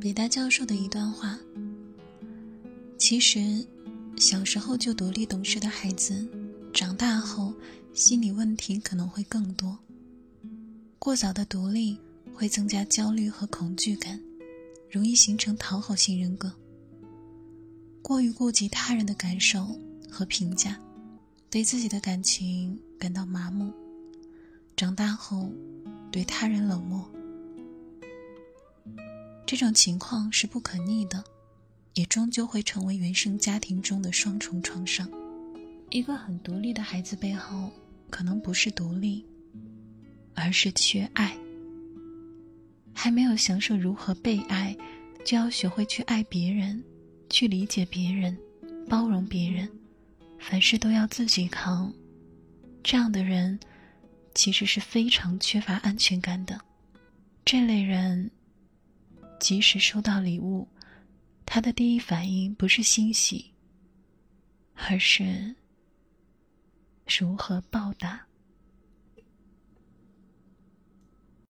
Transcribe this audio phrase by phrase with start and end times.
[0.00, 1.38] 北大教授的一段话：
[2.96, 3.62] 其实，
[4.16, 6.26] 小时候就独立懂事的孩子，
[6.72, 7.52] 长大后
[7.92, 9.78] 心理问题可能会更多。
[10.98, 11.98] 过早的独立
[12.32, 14.18] 会增加焦虑和恐惧感，
[14.90, 16.50] 容易形成讨好型人格。
[18.00, 19.78] 过于顾及他人的感受
[20.10, 20.80] 和评价，
[21.50, 23.70] 对自己的感情感到麻木，
[24.74, 25.52] 长大后
[26.10, 27.06] 对他人冷漠。
[29.50, 31.24] 这种情况是不可逆的，
[31.94, 35.10] 也终究会成为原生家庭中的双重创伤。
[35.90, 37.68] 一个很独立的孩子背后，
[38.10, 39.26] 可能不是独立，
[40.36, 41.36] 而是缺爱。
[42.94, 44.76] 还没有享受如何被爱，
[45.24, 46.80] 就要学会去爱别人，
[47.28, 48.38] 去理解别人，
[48.88, 49.68] 包容别人，
[50.38, 51.92] 凡事都要自己扛。
[52.84, 53.58] 这样的人，
[54.32, 56.60] 其实是非常缺乏安全感的。
[57.44, 58.30] 这类人。
[59.40, 60.68] 即使收到礼物，
[61.46, 63.52] 他的第一反应不是欣喜，
[64.74, 65.56] 而是
[67.18, 68.29] 如何报答。